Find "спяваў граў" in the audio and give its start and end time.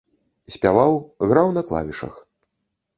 0.53-1.47